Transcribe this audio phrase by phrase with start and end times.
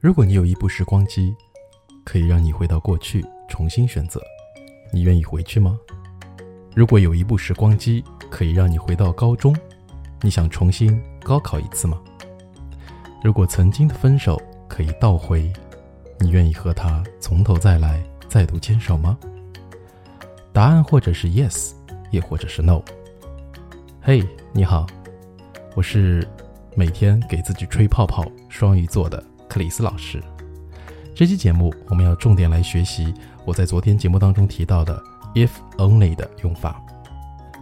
[0.00, 1.36] 如果你有一部时光机，
[2.04, 4.18] 可以让你回到过去重新选择，
[4.90, 5.78] 你愿意回去吗？
[6.74, 9.54] 如果有一部时光机可以让你回到高中，
[10.22, 12.00] 你想重新高考一次吗？
[13.22, 15.52] 如果曾经的分手可以倒回，
[16.18, 19.18] 你愿意和他从头再来，再度牵手吗？
[20.50, 21.72] 答案或者是 yes，
[22.10, 22.80] 也或者是 no。
[24.00, 24.86] 嘿，你好，
[25.74, 26.26] 我是
[26.74, 29.22] 每天给自己吹泡泡双鱼座的。
[29.50, 30.22] 克里斯老师，
[31.12, 33.12] 这期节目我们要重点来学习
[33.44, 35.02] 我在昨天节目当中提到的
[35.34, 36.80] if only 的用法。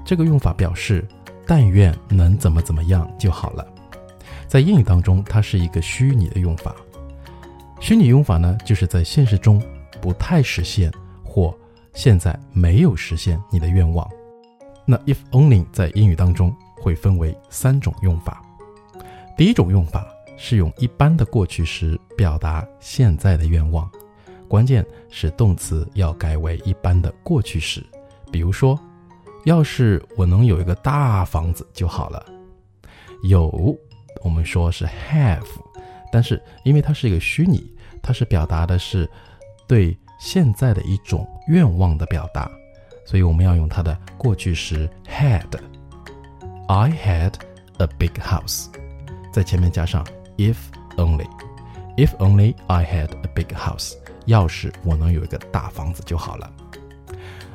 [0.05, 1.09] 这个用法表示
[1.47, 3.67] 但愿能怎么怎么样就好了。
[4.47, 6.77] 在英语当中，它是一个虚拟的用法。
[7.81, 9.63] 虚拟用法呢，就是在现实中
[9.99, 10.93] 不太实现
[11.25, 11.57] 或
[11.95, 14.07] 现在没有实现你的愿望。
[14.85, 18.43] 那 if only 在英语当中会分为三种用法。
[19.39, 20.07] 第一种用法。
[20.41, 23.91] 是用一般的过去时表达现在的愿望，
[24.47, 27.85] 关键是动词要改为一般的过去时。
[28.31, 28.79] 比如说，
[29.45, 32.25] 要是我能有一个大房子就好了。
[33.25, 33.77] 有，
[34.23, 35.45] 我们说是 have，
[36.13, 39.11] 但是因为它是一个虚拟，它是表达的是
[39.67, 42.49] 对现在的一种愿望的表达，
[43.05, 45.49] 所以我们要用它的过去时 had。
[46.69, 47.35] I had
[47.79, 48.67] a big house，
[49.33, 50.07] 在前面加上。
[50.39, 50.57] If
[50.97, 51.29] only,
[51.97, 53.95] if only I had a big house，
[54.27, 56.51] 要是我能有一个大房子就好了。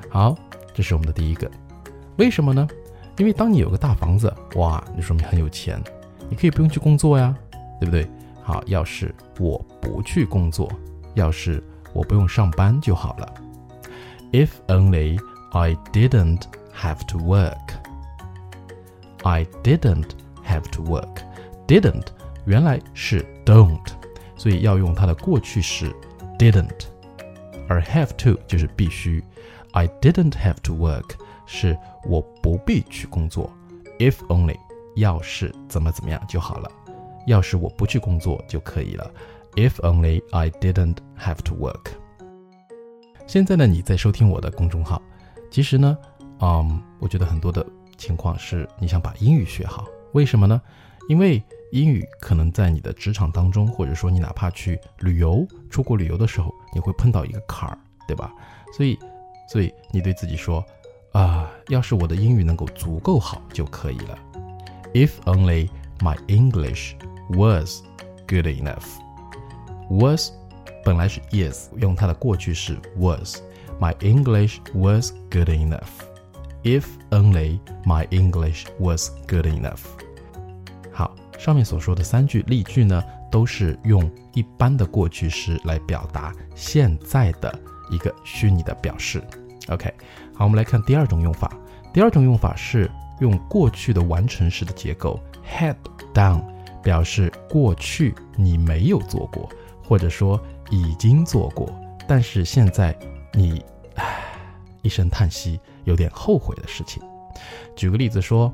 [0.09, 0.37] 好，
[0.73, 1.49] 这是我们的第一个。
[2.17, 2.67] 为什么呢？
[3.17, 5.81] 因为当你有个大房子，哇，你说明很有钱，
[6.29, 7.33] 你可以不用去工作呀，
[7.79, 8.05] 对不对？
[8.43, 10.69] 好，要是我不去工作，
[11.13, 13.33] 要是我不用上班就好了。
[14.33, 15.17] If only
[15.51, 16.41] I didn't
[16.75, 17.55] have to work.
[19.23, 20.09] I didn't
[20.45, 21.21] have to work.
[21.65, 22.07] Didn't
[22.45, 23.87] 原来是 don't，
[24.35, 25.93] 所以要用它的过去式
[26.37, 26.87] didn't，
[27.67, 29.23] 而 have to 就是必须。
[29.71, 33.51] I didn't have to work 是我不必去工作。
[33.97, 34.57] If only
[34.95, 36.69] 要是怎么怎么样就好了，
[37.25, 39.11] 要是我不去工作就可以了。
[39.55, 41.91] If only I didn't have to work。
[43.25, 45.01] 现在呢，你在收听我的公众号，
[45.49, 45.97] 其实呢，
[46.39, 47.65] 嗯，我觉得很多的
[47.97, 50.61] 情况是你想把英语学好，为什么呢？
[51.07, 51.41] 因为
[51.73, 57.75] 英语可能在你的职场当中，或者说你哪怕去旅游、出国旅游的时候，你会碰到一个坎儿，
[58.07, 58.31] 对吧？
[58.77, 58.95] 所以，
[59.49, 60.63] 所以你对自己说，
[61.13, 64.15] 啊，要是我的英语能够足够好就可以了。
[64.93, 65.67] If only
[65.97, 66.93] my English
[67.29, 67.81] was
[68.27, 68.85] good enough.
[69.89, 70.29] Was
[70.85, 73.41] 本来是 yes，用它的过去式 was。
[73.79, 75.89] My English was good enough.
[76.61, 79.79] If only my English was good enough.
[81.43, 87.53] 上面所说的三句例句呢，都是用一般的过去时来表达现在的
[87.91, 89.21] 一个虚拟的表示。
[89.67, 89.93] OK，
[90.33, 91.51] 好，我们来看第二种用法。
[91.91, 92.89] 第二种用法是
[93.19, 95.75] 用过去的完成时的结构 had
[96.13, 96.41] done，
[96.81, 99.49] 表示过去你没有做过，
[99.83, 100.39] 或者说
[100.71, 101.69] 已经做过，
[102.07, 102.97] 但是现在
[103.33, 103.61] 你
[103.95, 104.15] 唉
[104.81, 107.03] 一声叹息，有点后悔的事情。
[107.75, 108.49] 举个例子说。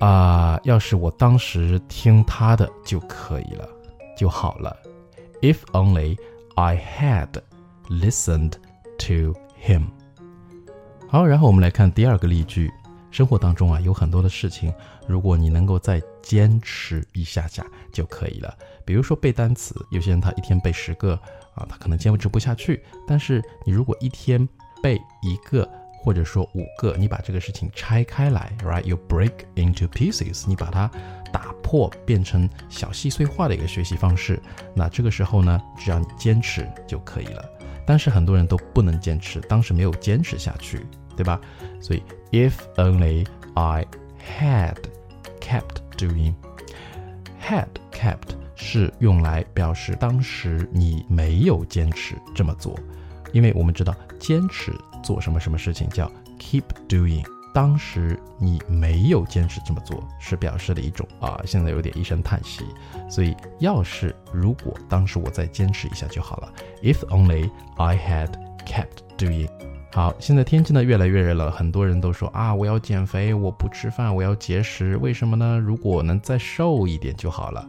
[0.00, 3.68] 啊，要是我当时听他的就可以了，
[4.16, 4.76] 就好了。
[5.40, 6.18] If only
[6.56, 7.28] I had
[7.88, 8.52] listened
[8.98, 9.86] to him。
[11.06, 12.70] 好，然后我们来看第二个例句。
[13.10, 14.72] 生活当中啊，有很多的事情，
[15.08, 18.56] 如果你能够再坚持一下下就可以了。
[18.84, 21.14] 比如说背单词，有些人他一天背十个
[21.56, 22.80] 啊，他可能坚持不下去。
[23.08, 24.48] 但是你如果一天
[24.80, 25.68] 背一个，
[26.02, 30.90] 或者说五个，你把这个事情拆开来，right？You break into pieces，你把它
[31.32, 34.40] 打破，变成小细碎化的一个学习方式。
[34.74, 37.44] 那这个时候呢，只要你坚持就可以了。
[37.86, 41.40] 但是很多人都不能坚持，当时没有坚持下去，对吧？
[41.80, 43.84] 所以，if only I
[44.38, 44.76] had
[45.40, 52.78] kept doing，had kept 是用来表示当时你没有坚持这么做，
[53.32, 54.72] 因为我们知道坚持。
[55.02, 57.24] 做什么什么事情叫 keep doing？
[57.54, 62.64] 当时你没有坚持这么做，是表示的一种啊，现在有点一声叹息。
[63.08, 66.52] 所以，要是如果当时我再坚持一下就好了。
[66.82, 68.30] If only I had
[68.66, 69.48] kept doing。
[69.90, 74.96] 好，现在天气呢越来越热了，很多人都说啊，我要减肥，我不吃饭，我要节食。
[74.98, 75.58] 为什么呢？
[75.58, 77.68] 如果能再瘦一点就好了。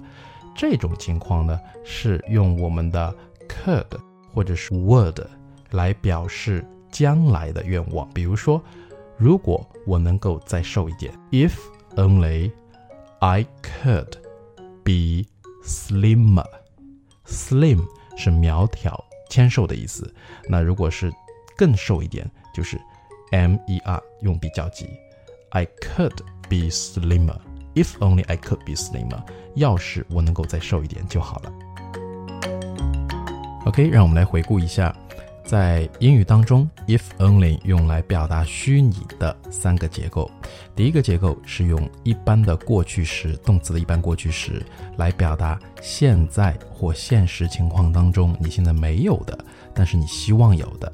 [0.54, 3.16] 这种情况呢，是用我们的
[3.48, 3.88] could
[4.32, 5.26] 或者是 would
[5.72, 6.66] 来表示。
[6.92, 8.62] 将来的愿望，比如说，
[9.16, 11.54] 如果我能够再瘦一点，If
[11.96, 12.52] only
[13.20, 14.12] I could
[14.84, 15.26] be
[15.64, 16.46] slimmer。
[17.26, 17.88] slim
[18.18, 20.14] 是苗条、纤瘦的意思。
[20.50, 21.10] 那如果是
[21.56, 22.78] 更瘦一点，就是
[23.32, 24.90] m e r 用比较级。
[25.52, 26.18] I could
[26.50, 27.38] be slimmer
[27.74, 29.24] if only I could be slimmer。
[29.56, 31.54] 要是我能够再瘦一点就好了。
[33.66, 34.94] OK，让我们来回顾一下。
[35.52, 40.32] 在英语当中，if only 用来表达虚拟的三个结构。
[40.78, 44.66] 第一个结构是用一般的过去时动词的一般过去时
[44.96, 49.38] 来表达现在或现实情况当中你现在没有的，
[49.74, 50.90] 但是你希望有的。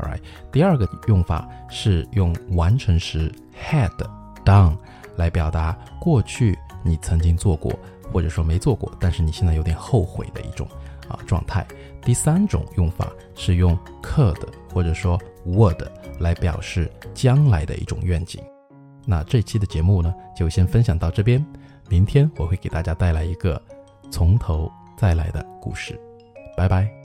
[0.00, 0.18] Alright，
[0.50, 3.32] 第二个用法是用完成时
[3.64, 3.92] had
[4.44, 4.76] done
[5.18, 7.78] 来表达过去你曾经做过，
[8.12, 10.66] 或者说没做过，但是你现在有点后悔的一种
[11.06, 11.64] 啊状态。
[12.02, 14.40] 第三种用法是用 could
[14.72, 15.78] 或者说 would
[16.18, 18.42] 来表示将来的一种愿景。
[19.06, 21.44] 那这期的节目呢，就先分享到这边。
[21.88, 23.60] 明天我会给大家带来一个
[24.10, 25.98] 从头再来的故事。
[26.56, 26.99] 拜拜。